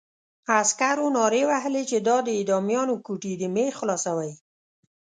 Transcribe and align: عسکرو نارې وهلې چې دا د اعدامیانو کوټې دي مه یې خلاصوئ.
عسکرو 0.59 1.07
نارې 1.17 1.43
وهلې 1.51 1.83
چې 1.89 1.97
دا 2.07 2.17
د 2.27 2.29
اعدامیانو 2.37 2.93
کوټې 3.05 3.33
دي 3.39 3.47
مه 3.53 3.61
یې 3.65 3.71
خلاصوئ. 3.79 4.31